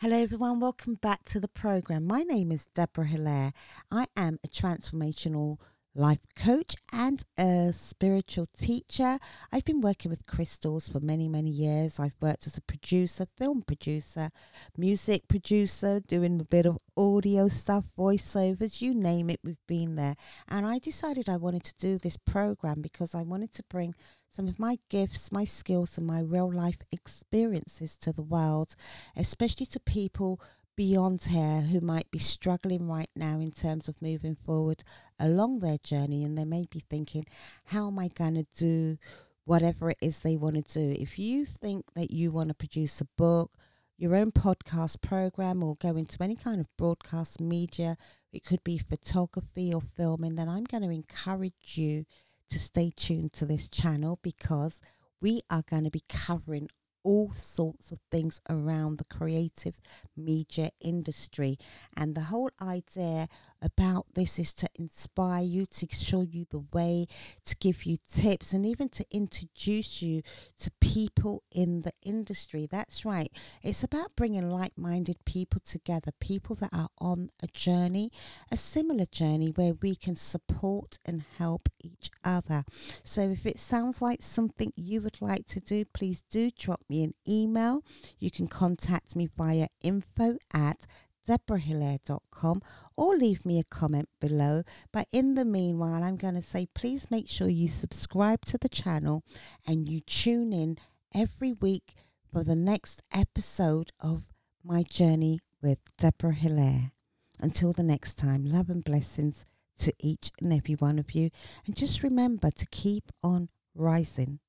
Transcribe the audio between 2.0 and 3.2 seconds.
My name is Deborah